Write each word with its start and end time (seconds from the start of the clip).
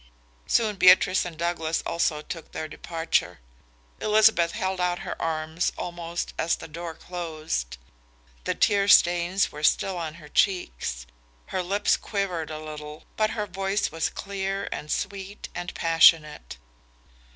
Soon 0.47 0.77
Beatrice 0.77 1.25
and 1.25 1.37
Douglas 1.37 1.83
also 1.85 2.23
took 2.23 2.51
their 2.53 2.67
departure. 2.67 3.39
Elizabeth 3.99 4.53
held 4.53 4.81
out 4.81 5.05
her 5.05 5.15
arms 5.21 5.71
almost 5.77 6.33
as 6.39 6.55
the 6.55 6.67
door 6.67 6.95
closed. 6.95 7.77
The 8.45 8.55
tear 8.55 8.87
stains 8.87 9.51
were 9.51 9.61
still 9.61 9.99
on 9.99 10.15
her 10.15 10.27
cheeks. 10.27 11.05
Her 11.53 11.61
lips 11.61 11.97
quivered 11.97 12.49
a 12.49 12.57
little, 12.57 13.03
but 13.15 13.29
her 13.37 13.45
voice 13.45 13.91
was 13.91 14.09
clear 14.09 14.67
and 14.71 14.91
sweet 14.91 15.49
and 15.53 15.71
passionate. 15.75 16.57